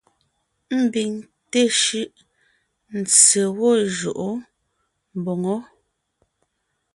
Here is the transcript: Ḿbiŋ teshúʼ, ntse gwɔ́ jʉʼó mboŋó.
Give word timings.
Ḿbiŋ 0.81 1.13
teshúʼ, 1.51 2.13
ntse 2.99 3.41
gwɔ́ 3.55 3.73
jʉʼó 3.95 4.29
mboŋó. 5.17 5.55